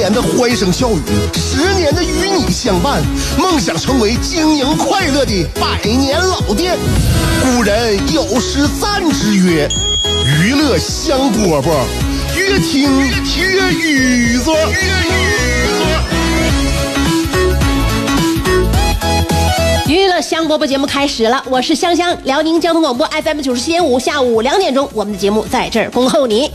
[0.00, 1.00] 年的欢声笑语，
[1.34, 3.02] 十年的与你相伴，
[3.38, 6.78] 梦想成为经营快乐的百年老店。
[7.42, 9.68] 古人有诗赞之曰
[10.42, 11.84] ：“娱乐香饽饽，
[12.34, 12.90] 越听
[13.36, 14.50] 越雨子。”
[19.86, 26.50] 娱乐香饽饽节目开始了，我是香香，辽宁交通广播 FM 九十七点五，下午两点钟，我们的节目在这儿恭候你。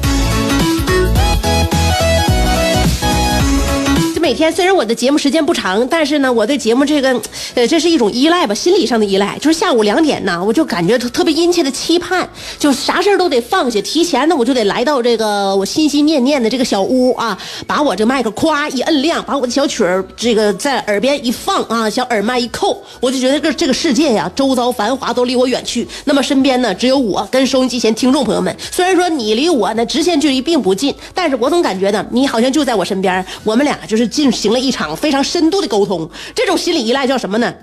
[4.26, 7.10] 每天虽然我的节目时间不长，但是呢，我对节目这个，
[7.54, 9.38] 呃，这是一种依赖吧，心理上的依赖。
[9.40, 25.88] 就是下午两点呢，我就感觉特特别殷切的期盼，就啥事儿都得放下，提前呢我就得来到这个我心心念念的这个小屋啊，把我这麦克咵一摁亮，把我的小曲儿这个在耳边一放啊，小耳麦一扣，我就觉得这这个世界呀，周遭繁华都离我远去。
[26.06, 28.52] 那么身边呢，只有我跟收音机前听众朋友们。
[28.72, 36.10] 虽然说你离我呢直线距离并不近，但是我总感觉呢，你好像就在我身边，我们俩就是进行了一场非常深度的沟通。
[36.34, 37.54] 这种心理依赖叫什么呢？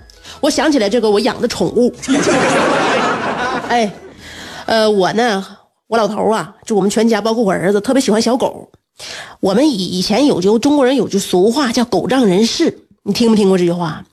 [0.40, 1.92] 我想起来这个我养的宠物，
[3.68, 3.90] 哎，
[4.66, 5.44] 呃，我呢，
[5.88, 8.70] 我老头啊，就我们全家，包括我儿子，特别喜欢小狗。
[9.40, 14.04] 我们以以前有句中国人有句俗话叫“狗仗人势”，你听没听过这句话？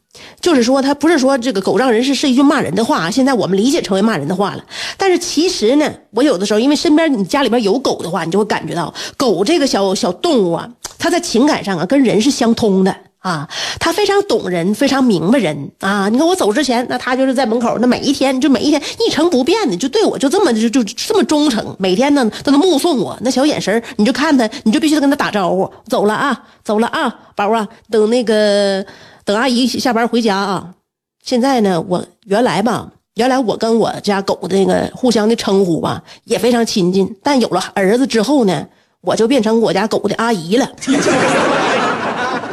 [0.41, 4.63] 就是说，他不是说这个“狗仗人势”是一句骂人的话，现在我们理解成为骂人的话了。
[4.97, 10.67] 但是其实呢，我有的时候因为身边你家里边有狗的话，你就会感觉到狗这个小小动物啊，
[10.99, 12.95] 他在情感上啊跟人是相通的。
[13.19, 13.45] 啊，
[13.81, 16.07] 他非常懂人，非常明白人啊！
[16.07, 28.85] 你看我走之前，那他就是在门口，那每一天就每一天一成不变的，就对我就这么就就这么忠诚，每天呢都能目送我，那小眼神你就看他，你就必须得跟他打招呼，走了啊，走了啊，宝啊，等那个
[29.25, 30.73] 等阿姨下班回家啊。
[31.21, 38.65] 现在呢，我原来吧，原来我跟我家狗的那个互相的称呼吧也非常亲近，但有了儿子之后呢，
[39.01, 40.69] 我就变成我家狗的阿姨了。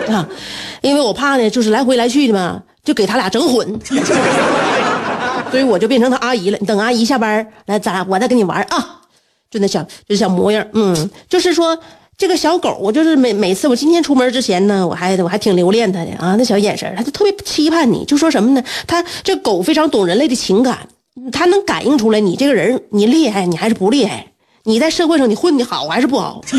[0.09, 0.29] 啊，
[0.83, 3.81] 因为我怕呢，就是来回来去的嘛，就给他俩整混，
[5.51, 6.59] 所以我就变成他阿姨了。
[6.61, 9.01] 你等阿姨下班来，咱我再跟你玩啊，
[9.51, 11.77] 就那小就小模样，嗯，就是说
[12.17, 18.63] 这个小狗，我就是每每次我今天出门之前呢，我还我还挺留恋它的啊，那小眼神，它就特别期盼你，就说什么呢？
[18.87, 20.89] 它这狗非常懂人类的情感，
[21.33, 24.27] 它能感应出来你这个人你厉害，你还是不厉害，
[24.66, 26.41] 你在社会上你混的好还是不好。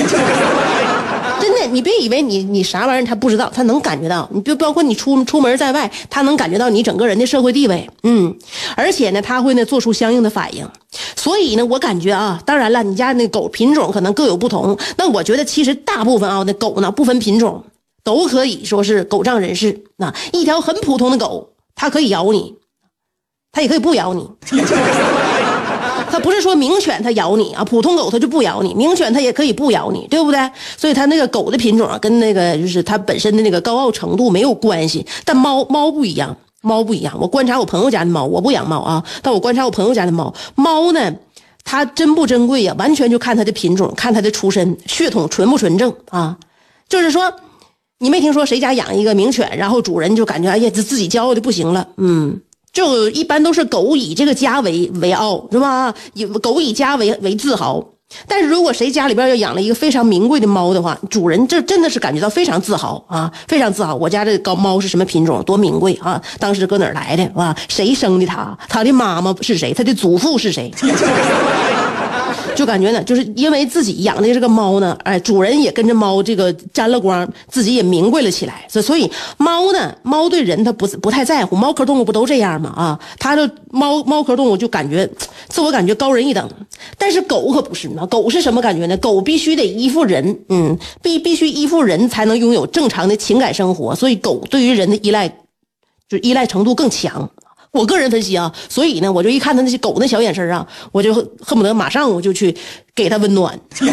[1.40, 4.28] 真的，你别以为你你啥玩意儿他不知道，他能感觉到。
[4.31, 7.88] 你就包括你出出门在外，他能感觉到你整个人的社会地位。
[8.03, 8.35] 嗯，
[8.75, 10.68] 而且呢，他会呢做出相应的反应。
[11.16, 14.78] 所以呢，我感觉啊，当然了，你家那狗品种可能各有不同。
[14.97, 17.63] 那我觉得其实大部分啊，那狗呢不分品种，
[18.03, 19.84] 都可以说是狗仗人势。
[19.97, 22.56] 那一条很普通的狗，它可以咬你，
[23.51, 24.28] 它也可以不咬你。
[26.19, 30.39] 不是说名犬它咬你啊，普通狗它就不咬你，名犬它也可以不咬你，对不对？
[30.78, 35.06] 所以它那个狗的品种，跟那个就是它本身的那个高傲程度没有关系。
[35.25, 37.17] 但猫猫不一样，猫不一样。
[37.19, 41.13] 我观察我朋友家的猫，我不养猫啊，但我观察我朋友家的猫，猫呢，
[41.63, 42.75] 它珍不珍贵呀？
[42.77, 46.38] 完全就看它的品种，看它的出身，血统纯不纯正啊。
[46.89, 47.33] 就是说，
[48.00, 52.39] 你没听说谁家养一个名犬，然后主人就感觉哎呀，自自己骄傲的不行了，嗯。
[52.77, 55.91] 就一般都是狗以这个家为为傲，是吧？
[56.13, 57.83] 以狗以家为为自豪。
[58.27, 63.95] 但是如果谁家里边要养了一个非常名贵的猫的话，主人这真的是感觉到非常自豪啊，非常自豪。
[63.95, 65.41] 我家这高猫是什么品种？
[65.43, 66.21] 多名贵啊！
[66.38, 67.23] 当时搁哪儿来的？
[67.35, 67.57] 啊？
[67.67, 68.55] 谁生的它？
[68.69, 69.73] 它的妈妈是谁？
[69.73, 70.71] 它的祖父是谁？
[72.57, 78.65] 就感觉呢，就是因为自己养的这个猫呢，哎，主人也跟着猫这个沾了光，自己也名贵了起来。
[78.68, 82.74] 所所以猫呢，猫对人它不不太在乎，猫科动物不都这样吗？
[82.75, 85.07] 啊，它的猫猫科动物就感觉
[85.48, 86.50] 自我感觉高人一等，
[86.98, 88.98] 但是狗可不是呢，狗是什么感觉呢？
[88.98, 95.31] 狗必须得依附人，嗯，必必须依附人才能拥有正常的情感生活，所以狗对于人的依赖，
[96.09, 97.30] 就依赖程度更强。
[97.77, 102.56] 我个人分析啊，所以呢，我就一看他那些狗那小眼神啊，我就恨不得马上我就去
[102.95, 103.57] 给他温暖。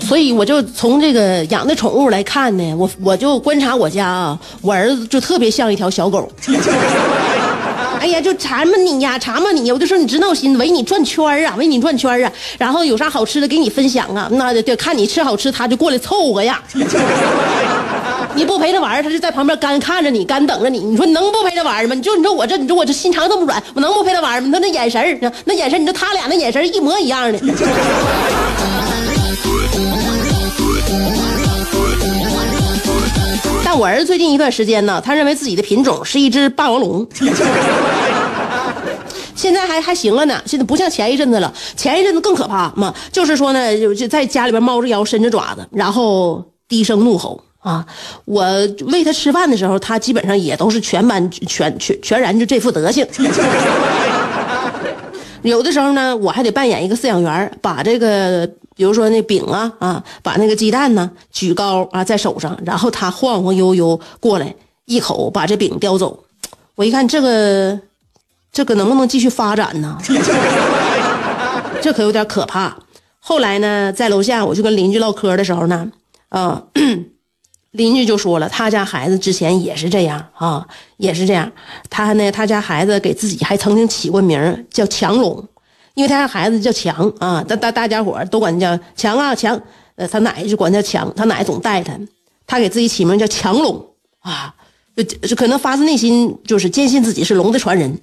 [0.00, 6.30] 所以我就从这个养的宠物来看呢，我我就观察我家啊，我儿子就特别像一条小狗。
[8.02, 16.60] 哎呀，就馋嘛你呀，馋嘛你呀，我就说你直闹心，围你转圈儿啊，围你转圈儿啊，然后有啥好吃的给你分享啊，那得看你吃好吃，他就过来凑合呀。
[18.34, 20.80] 你不陪他玩，他就在旁边干看着你，干等着你。
[20.80, 21.94] 你说你能不陪他玩吗？
[21.94, 24.48] 你就你说我这，你说我这心肠这么软，我能不陪他玩儿吗？
[24.52, 27.38] 他那眼神儿，那眼神，你说他俩那眼神一模一样的。
[33.74, 37.06] 我儿子最近一段时间呢，他认为自己的品种是一只霸王龙。
[39.34, 41.52] 现在还还行了呢，现在不像前一阵子了。
[41.76, 47.84] 前一阵子更可怕嘛，就是说呢，就就在家里边猫着腰，伸着爪子，然后低声怒吼啊！
[48.24, 48.44] 我
[48.86, 53.04] 喂他吃饭的时候，他基本上也都是全班全全全然就这副德行。
[55.42, 64.54] 有的时候呢，我还得扮演一个饲养员，把这个比如说那饼啊啊，把那个鸡蛋呢举高啊在手上，然后他晃晃悠悠过来，
[64.84, 66.24] 一口把这饼叼走。
[66.74, 67.80] 我一看这个。
[68.54, 69.96] 这个能不能继续发展呢？
[71.80, 72.76] 这可有点可怕。
[73.18, 75.90] 后来呢，在楼下我就跟邻居唠嗑的时候呢，
[76.28, 76.62] 啊，
[77.72, 80.66] 邻居就说了，他家孩子之前也是这样啊，
[80.98, 81.50] 也是这样。
[81.88, 85.42] 他呢，他家孩子给自己还曾经起过名叫强龙，
[85.94, 89.60] 因为他家孩子叫强啊，大大大家伙都管他叫强啊强。
[89.96, 91.92] 呃，他奶就管他叫强，他奶总带他，
[92.46, 93.84] 他给自己起名叫强龙
[94.20, 94.54] 啊。
[94.94, 97.98] 就就可能发自内心就是坚信自己是龙的传人，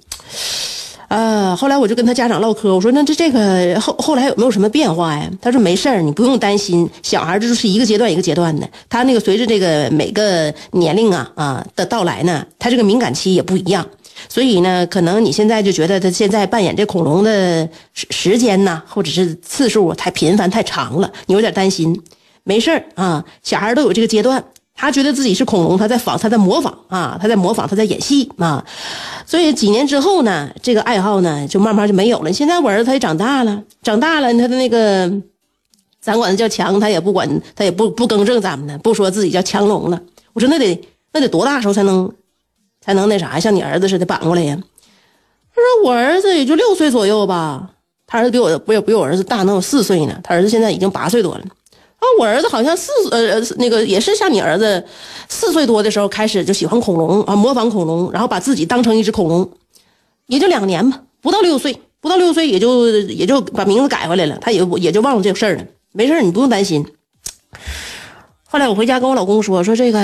[1.06, 1.54] 啊！
[1.54, 5.30] 后来我就跟他家长唠嗑，我说那这这个后后来有没有什么变化呀？
[5.40, 13.86] 他说没事儿，你不用担心，小孩这就是一个阶段一个阶段的，他那个随着这个每个年龄啊啊的到来呢，他这个敏感期也不一样，
[14.28, 22.00] 所以呢，可能你现在就觉得他现在扮演这恐龙的时时间呢，或者是次数太频繁太长了，你有点担心，
[22.44, 24.44] 没事儿啊，小孩都有这个阶段。
[24.72, 28.64] 他觉得自己是恐龙，他在仿，他在模仿啊，他在模仿，他在演戏啊，
[29.26, 32.32] 所以几年之后呢，这个爱好呢就慢慢就没有了。
[32.32, 35.12] 现在我儿子他也长大了，长大了，他的那个，
[36.00, 40.00] 咱管他叫强，他也不管，他也不不更正咱们的，不说自己叫强龙了。
[40.32, 40.80] 我说那得
[41.12, 42.10] 那得多大时候才能
[42.80, 44.58] 才能那啥，像你儿子似的扳过来呀？
[45.54, 47.70] 他说我儿子也就六岁左右吧，
[48.06, 51.40] 他儿子比我不比我儿子大能有四岁呢，他儿子现在已经八岁多了。
[51.40, 54.82] 啊，我儿子好像四呃那个也是像你儿子
[55.28, 59.50] 四岁多的时候开始就喜欢恐龙啊，模仿恐龙，然后把自己当成一只恐龙，
[60.26, 65.64] 也就两年吧，不到六岁，不到六岁也就也就把名字改回来了，他也也就忘了这个事儿了。
[65.92, 66.86] 没事你不用担心。
[68.52, 70.00] 后来我回家跟我老公说，说这个，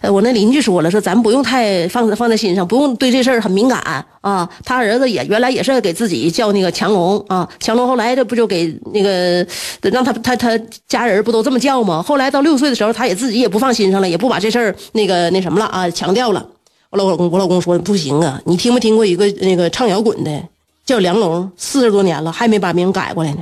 [0.00, 3.78] 呃，我那邻居说了，说咱不用太放放在心上，不用对这事儿很敏感
[4.22, 4.48] 啊。
[4.64, 9.46] 他儿子也原来也是给自己叫那个强龙啊，强龙后来这不就给那个
[9.82, 10.58] 让他他他
[10.88, 12.02] 家人不都这么叫吗？
[12.02, 16.46] 后来到六岁的时候，他也自己也不放心上了，也不把这事儿那个那什么了啊，强调了。
[16.88, 20.42] 我老公我老公说不行啊，你听没听过一个那个唱摇滚的
[20.86, 23.40] 叫梁龙，四十多年了还没把名改过来呢。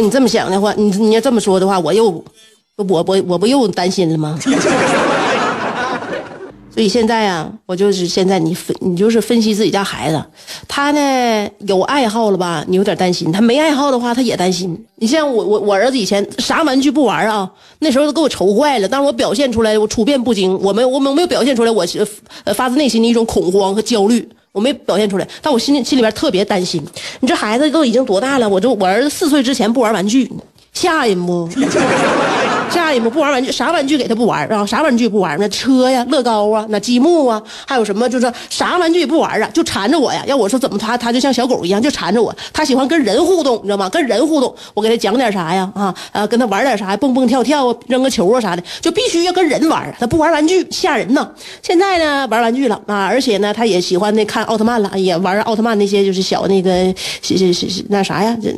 [0.00, 2.06] 你这么想的话，你你要这么说的话，我又，
[2.76, 4.38] 我我我不又担心了吗？
[6.72, 10.24] 所以现在啊，我就是现在你分你就是分析自己家孩子，
[10.68, 14.86] 他呢有爱好了吧，你有点担心；他没爱好的话，他也担心。
[14.94, 17.50] 你像我我我儿子以前啥玩具不玩啊？
[17.80, 18.88] 那时候都给我愁坏了。
[18.88, 21.84] 但是我表现出来，我处变不惊，我没我没没有表现出来，我
[22.44, 24.26] 呃发自内心的一种恐慌和焦虑。
[24.52, 26.84] 我没表现出来，但我心里心里边特别担心。
[27.20, 28.48] 你这孩子都已经多大了？
[28.48, 30.30] 我就我儿子四岁之前不玩玩具，
[30.72, 31.48] 吓人不？
[32.70, 33.10] 吓人不？
[33.10, 34.64] 不玩玩具，啥玩具给他不玩啊？
[34.64, 35.36] 啥玩具不玩？
[35.38, 38.08] 那车呀、乐高啊、那积木啊，还有什么？
[38.08, 40.22] 就是啥玩具也不玩啊，就缠着我呀。
[40.26, 42.34] 要我说怎么他他就像小狗一样，就缠着我。
[42.52, 43.88] 他喜欢跟人互动，你知道吗？
[43.88, 45.70] 跟人互动，我给他讲点啥呀？
[45.74, 46.96] 啊呃，跟他玩点啥？
[46.96, 49.92] 蹦蹦跳跳啊，扔个球啊啥的，就必须要跟人玩。
[49.98, 51.28] 他不玩玩具，吓人呢。
[51.62, 56.70] 现在呢，玩玩具了啊，而且呢，他也喜欢那看奥特曼了，也玩奥特曼那些就是小那个
[57.22, 58.36] 是是是那啥呀？
[58.42, 58.54] 这。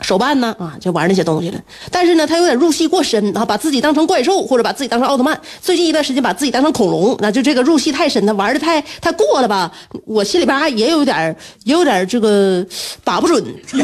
[0.00, 1.60] 手办呢啊，就玩那些东西了。
[1.90, 5.38] 但是呢，他有点入戏过深啊，把自己当成怪兽，或者把自己当成奥特曼。
[5.60, 9.70] 最近一段时间，把自己当成恐龙，那就这个入戏太深，他玩的太太过了吧？
[10.06, 12.64] 我心里边也有点，也有点这个
[13.04, 13.44] 把不准。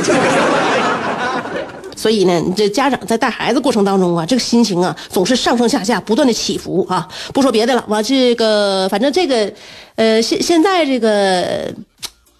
[1.96, 7.06] 所以呢，这家长在带孩子过程当中啊，这个心情啊，总是上上下下不断的起伏啊。
[7.32, 9.50] 不说别的了，我这个反正这个，
[9.96, 11.72] 呃，现现在这个。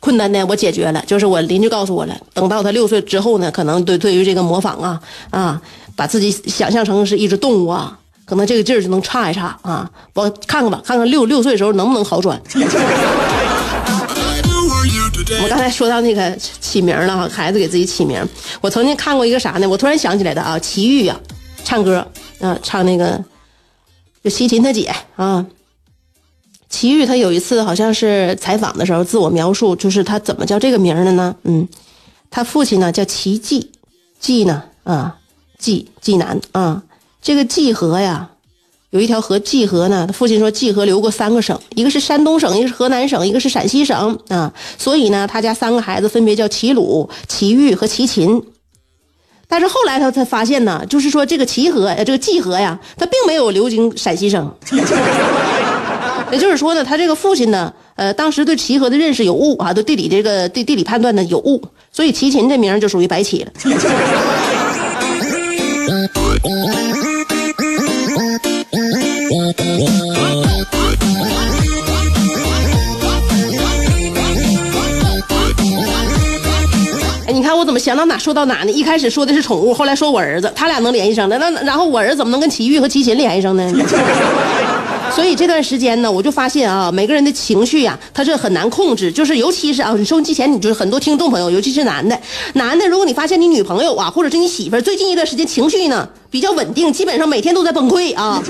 [0.00, 2.16] 困难呢，我解决了，就是我邻居告诉我了。
[2.32, 5.00] 等到他六岁之后呢，可能对对于这个模仿啊
[5.30, 5.60] 啊，
[5.96, 9.90] 把自己想象成是一只动物啊，可能这个劲儿就能差一差啊。
[10.14, 12.40] 我看看吧，看看六六岁的时候能不能好转。
[15.42, 18.24] 我刚才说到那个起名了哈，孩子给自己起名。
[18.60, 19.68] 我曾经看过一个啥呢？
[19.68, 21.18] 我突然想起来的啊，齐豫呀，
[21.64, 22.06] 唱歌
[22.40, 23.20] 啊，唱那个
[24.22, 25.44] 就齐秦他姐啊。
[26.76, 31.34] 齐豫他有一次好像是采访的时候自我描述，就是他怎么叫这个名的呢？
[31.44, 31.66] 嗯，
[32.30, 33.70] 他父亲呢叫齐济，
[34.20, 35.16] 济呢啊
[35.58, 36.82] 济济南啊，
[37.22, 38.28] 这个济河呀。
[38.90, 40.06] 有一条河，济河呢。
[40.06, 44.52] 他父亲说，济河流过三个省，一个是山东省，一个是河南省，一个是陕西省啊。
[44.76, 48.42] 所以呢，他家三个孩子分别叫齐鲁、齐豫和齐秦。
[49.48, 54.54] 但是后来他才发现呢，就是说这个齐河，这个济河呀，它并没有流经陕西省。
[56.32, 63.52] 也就是说呢，他这个父亲呢，呃，当时对齐河的认识有误啊，对地理这个地地理判断呢有误，所以齐秦这名就属于白起了。
[77.26, 78.72] 哎，你看我怎么想到哪说到哪呢？
[78.72, 83.72] 一开始说的是宠物，后来说我儿子，他俩能联系上的，那然后我儿子怎么能跟齐豫和齐秦联系上呢？
[85.16, 92.20] 所以这段时间呢，我就发现啊，每个人的情绪呀，他是很难控制，就是尤其是啊，你收音机前，你就是很多听众朋友，尤其是男的，
[92.52, 98.42] 男的，如果你发现你女朋友啊，或者是你媳妇儿，最近一段时间情绪呢比较稳定，基本上每天都在崩溃啊。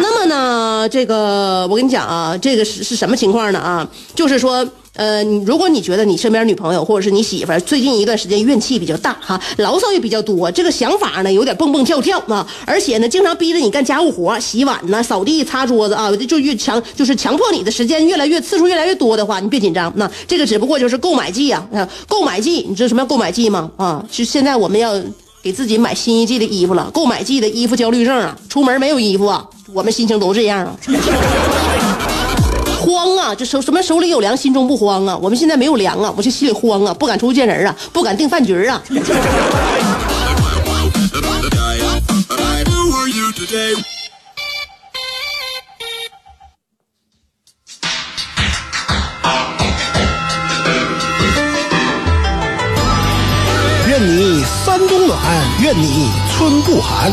[0.00, 3.88] 那么呢，这个我跟你讲啊，这个是是什么情况呢啊？
[4.16, 4.68] 就是说。
[4.98, 21.64] 呃，如果你觉得你身边女朋友或者是你媳妇儿最近一段时间怨气比较大哈，牢骚也比较多，这个想法呢有点蹦蹦跳跳啊，而且呢经常逼着你干家务活，洗碗呢、扫地、擦桌子啊，就越强就是强迫你的时间越来越次数越来越多的话，你别紧张，那这个只不过就是购买季啊，
[22.08, 23.70] 购买季，你知道什么叫购买季吗？
[23.76, 25.00] 啊，就现在我们要
[25.40, 30.76] 给自己买新一季的衣服了，购买季的衣服焦虑症啊，出门没有衣服啊，我们心情都这样啊。
[32.88, 33.34] 慌啊！
[33.34, 35.14] 就手什么手里有粮，心中不慌啊！
[35.20, 38.82] 我们现在没有粮啊，我就心里慌啊，不敢出去见人啊，不敢订饭局啊。
[53.86, 55.18] 愿你山冬暖，
[55.60, 57.12] 愿你春不寒，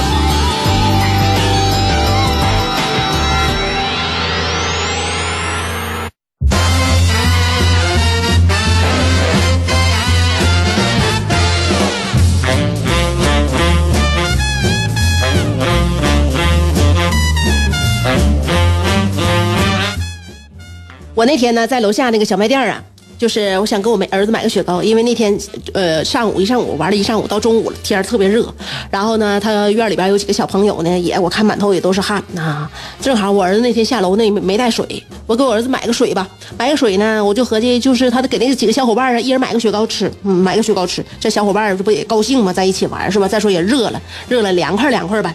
[21.13, 22.81] 我那天呢，在楼下那个小卖店啊，
[23.21, 25.37] 就是我想给我们儿子买个雪糕，因为那天
[25.75, 28.51] 呃上午一上午玩了一上午，到中午了，天特别热。
[28.89, 32.67] 然后呢，他院里边有几个小朋友呢，也我看满头也都是汗啊。
[32.99, 36.27] 正好我儿子那天下楼那没没带水，我给我儿子买个水吧。
[36.57, 42.51] 买个水呢，我就合计就是他给那几个小伙伴啊，一人买个雪糕吃，嗯，买个雪糕吃，这小伙伴这不也高兴吗？
[42.51, 43.27] 在一起玩是吧？
[43.27, 45.31] 再说也热了，热了凉快凉快呗。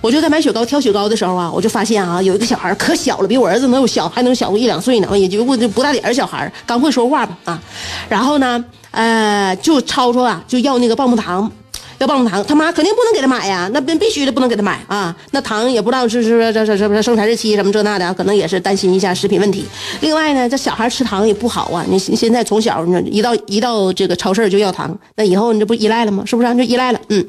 [0.00, 7.60] 我就在买雪糕挑雪糕的时候啊，我就发现啊，有一个小孩可小了，比我儿子能有小，还能小个一两岁呢，也就不不大点儿小孩，刚会说话啊。
[8.08, 11.50] 然后呢，呃，就吵吵啊，就要那个棒棒糖，
[11.98, 15.14] 要棒棒糖，他妈肯定不能给他买呀，那必须的不能给他买啊。
[15.30, 19.64] 那糖也不知道是是这这这生产日期什么这那的，可能也是担心一下食品问题。
[20.00, 26.22] 另外呢，这小孩吃糖也不好啊，你现在从小呢一到一到这个超市就要糖，那以后你这不依赖了吗？
[26.26, 26.54] 是不是？
[26.56, 27.00] 就依赖了。
[27.08, 27.24] 嗯，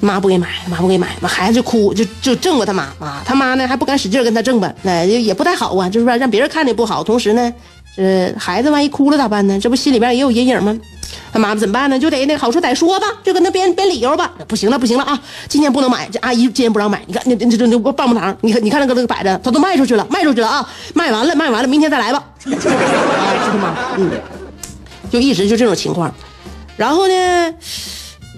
[0.00, 7.52] 妈不给买，妈不给买，完孩子就哭，就就挣过他妈啊，他妈呢还不敢使劲跟他挣吧，那也不太好啊，就是说让别人看着不好，同时呢。
[7.98, 9.58] 呃，孩子万一哭了咋办呢？
[9.60, 10.78] 这不心里边也有阴影吗？
[11.32, 11.98] 他妈妈怎么办呢？
[11.98, 14.32] 就得那好说歹说吧，就跟他编编理由吧。
[14.46, 15.20] 不行了，不行了啊！
[15.48, 17.02] 今天不能买，这阿姨今天不让买。
[17.06, 20.68] 你看，你你这这棒棒糖，你看你看那个那摆着，他都卖出去了，卖出去了啊！
[20.94, 22.18] 卖完了，卖完了，明天再来吧。
[22.18, 23.76] 啊，知道吗？
[23.96, 24.10] 嗯，
[25.10, 26.14] 就一直就这种情况。
[26.76, 27.54] 然后呢，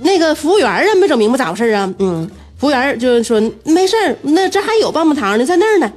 [0.01, 1.93] 那个服务员啊，没整明白咋回事啊？
[1.99, 5.93] 嗯，服务员就说没事那这还有棒棒糖呢，在那儿呢。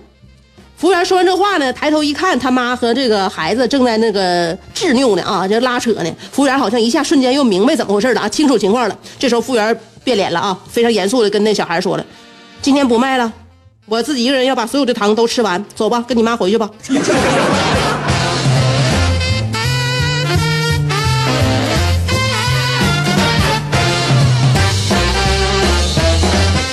[0.84, 6.16] 服务员说完这话呢，抬头一看，他妈和这个孩子正在那个执拗呢啊，这拉扯呢。
[6.30, 9.00] 服务员好像一下瞬间又明白怎么回事了啊，清楚情况了。
[9.18, 12.06] 这时候服务员变脸了啊，非常严肃的跟那小孩说了
[12.62, 13.32] ：“今天不卖了，
[13.86, 16.70] 我自己一个人要把所有的糖都吃完，走吧，跟你妈回去吧。”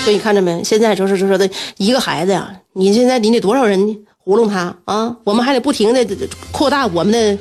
[0.02, 0.62] 所以你看着没？
[0.64, 6.04] 现在就是就说的一个孩子呀，你现在你得多少人糊弄他啊，我们还得不停的
[6.50, 7.38] 扩大我们的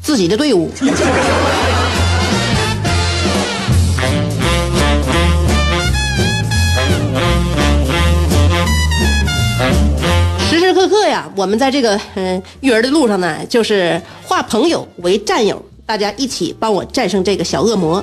[0.00, 0.70] 自己的队伍。
[10.48, 18.02] 时时刻刻呀，我们在这个嗯育儿的路上呢，就是化朋友为战友，大家一起帮我战胜这个小恶魔。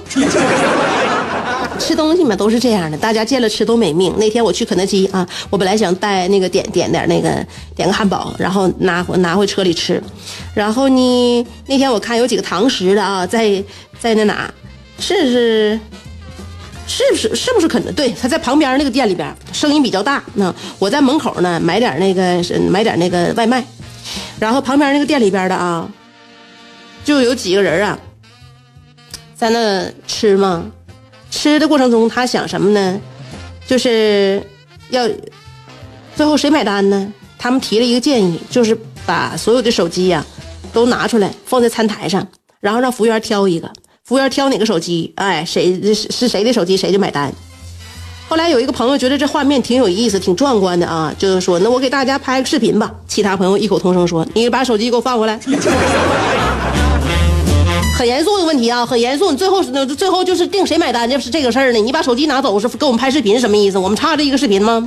[1.78, 4.14] 吃东西嘛都是这样的，大家见了吃都没命。
[4.18, 10.02] 那天我去肯德基啊，我本来想带那个点点点那个点个汉堡，然后拿回拿回车里吃。
[10.54, 13.64] 然后呢，那天我看有几个堂食的啊，在
[14.00, 14.54] 在那哪，
[15.00, 15.80] 是是
[16.88, 17.92] 是不是是不是肯德？
[17.92, 20.24] 对，他在旁边那个店里边，声音比较大。
[20.36, 23.64] 那我在门口呢，买点那个买点那个外卖，
[24.40, 25.90] 然后旁边那个店里边的啊，
[27.04, 28.00] 就有几个人啊，
[29.36, 30.66] 在那吃嘛。
[31.54, 33.00] 吃的过程中，他想什么呢？
[33.68, 34.42] 就是
[34.90, 35.08] 要
[36.16, 37.14] 最后谁买单呢？
[37.38, 38.76] 他们提了一个建议，就是
[39.06, 40.26] 把所有的手机呀
[40.74, 42.28] 都拿出来放在餐台上，
[42.60, 43.72] 然后让服务员挑一个，
[44.04, 47.32] 服务员挑哪个手机，哎，谁是是谁的手机谁就买单。
[48.28, 52.92] 后来有一个朋友觉得这画面挺有意思、挺壮观的啊，就是说，那我给大家拍个视频吧。
[53.08, 55.40] 其他朋友异口同声说：“你把手机给我放过来。”
[57.98, 59.32] 很严肃的问题啊，很严肃。
[59.32, 61.80] 你最后最后就是定谁买单，就是这个事儿呢。
[61.80, 63.78] 你把手机拿走是给我们拍视频，什么意思？
[63.78, 64.86] 我们差这一个视频吗？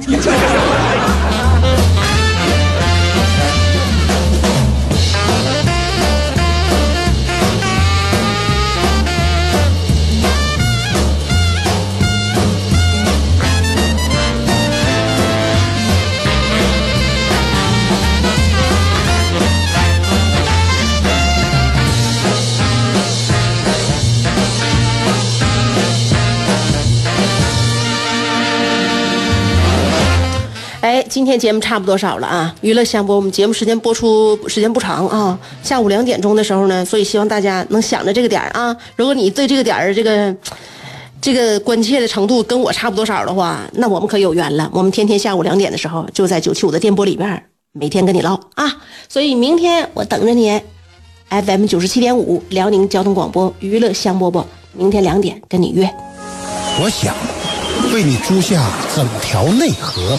[31.08, 32.54] 今天节目差不多少了啊！
[32.60, 38.76] 娱乐香饽我们节目时间播出时间不长啊，下午两点钟的时候呢，所以希望大家能想着这个点儿啊。
[38.94, 40.34] 如果你对这个点儿这个
[41.21, 44.71] 这个关切的程度跟我差不多少的话，那我们可有缘了。
[44.73, 47.42] 我们天天下午两点的时候就在九七五的电波里边，
[47.73, 48.76] 每天跟你唠啊。
[49.08, 50.60] 所以明天我等着你
[51.30, 54.44] ，FM 九十七点五辽宁交通广播娱乐香饽饽，
[54.75, 55.88] 明天两点跟你约。
[56.80, 57.14] 我想
[57.94, 60.18] 为你租下整条内河。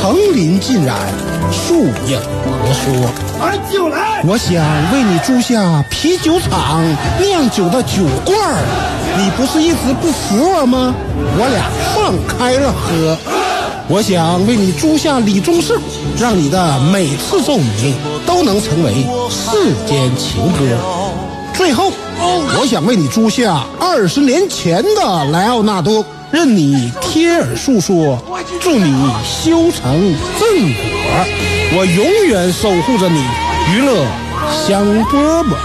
[0.00, 0.96] 层林尽染，
[1.50, 3.10] 树影婆娑。
[3.40, 4.22] 俺就来。
[4.24, 6.84] 我想为你租下啤酒厂
[7.20, 8.62] 酿酒的酒罐儿。
[9.18, 10.94] 你不是一直不服我吗？
[11.36, 13.18] 我俩放开了喝。
[13.88, 15.76] 我想为你租下李宗盛，
[16.16, 20.78] 让你的每次奏鸣都能成为世间情歌。
[21.54, 21.90] 最后，
[22.60, 28.22] 我想为你租下二十年前的莱奥纳多，任你贴耳诉说，
[28.60, 31.26] 祝你修成正果。
[31.74, 33.24] 我永远守护着你，
[33.72, 34.04] 娱乐
[34.66, 35.56] 香饽饽。